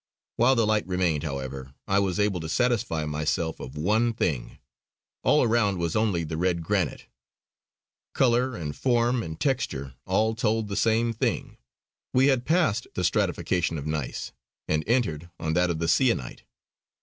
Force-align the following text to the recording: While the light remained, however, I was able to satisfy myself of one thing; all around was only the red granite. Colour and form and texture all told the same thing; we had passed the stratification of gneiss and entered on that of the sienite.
While 0.35 0.55
the 0.55 0.65
light 0.65 0.87
remained, 0.87 1.21
however, 1.21 1.75
I 1.87 1.99
was 1.99 2.19
able 2.19 2.39
to 2.39 2.49
satisfy 2.49 3.05
myself 3.05 3.59
of 3.59 3.77
one 3.77 4.13
thing; 4.13 4.57
all 5.21 5.43
around 5.43 5.77
was 5.77 5.95
only 5.95 6.23
the 6.23 6.37
red 6.37 6.63
granite. 6.63 7.05
Colour 8.15 8.55
and 8.55 8.75
form 8.75 9.21
and 9.21 9.39
texture 9.39 9.93
all 10.07 10.33
told 10.33 10.69
the 10.69 10.75
same 10.75 11.13
thing; 11.13 11.57
we 12.15 12.29
had 12.29 12.45
passed 12.45 12.87
the 12.95 13.03
stratification 13.03 13.77
of 13.77 13.85
gneiss 13.85 14.31
and 14.67 14.83
entered 14.87 15.29
on 15.39 15.53
that 15.53 15.69
of 15.69 15.77
the 15.77 15.87
sienite. 15.87 16.45